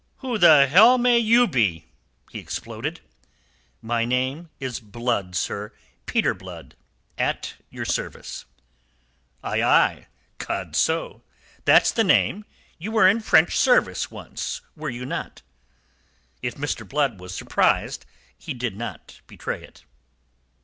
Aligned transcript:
"Who 0.21 0.39
the 0.39 0.65
hell 0.65 0.97
may 0.97 1.19
you 1.19 1.45
be?" 1.45 1.85
he 2.31 2.39
exploded. 2.39 3.01
"My 3.83 4.03
name 4.03 4.49
is 4.59 4.79
Blood, 4.79 5.35
sir 5.35 5.73
Peter 6.07 6.33
Blood, 6.33 6.73
at 7.19 7.53
your 7.69 7.85
service." 7.85 8.45
"Aye 9.43 9.61
aye! 9.61 10.07
Codso! 10.39 11.21
That's 11.65 11.91
the 11.91 12.03
name. 12.03 12.45
You 12.79 12.91
were 12.91 13.07
in 13.07 13.19
French 13.19 13.55
service 13.59 14.09
once, 14.09 14.61
were 14.75 14.89
you 14.89 15.05
not?" 15.05 15.43
If 16.41 16.55
Mr. 16.55 16.83
Blood 16.89 17.19
was 17.19 17.35
surprised, 17.35 18.03
he 18.35 18.55
did 18.55 18.75
not 18.75 19.21
betray 19.27 19.61
it. 19.63 19.83